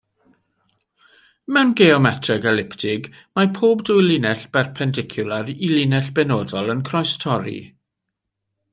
Mewn 1.57 1.73
geometreg 1.81 2.47
eliptig, 2.53 3.11
mae 3.41 3.51
pob 3.59 3.83
dwy 3.91 3.99
linell 4.07 4.43
berpendicwlar 4.57 5.55
i 5.57 5.73
linell 5.77 6.11
benodol 6.21 6.77
yn 6.77 6.85
croestorri. 6.93 7.59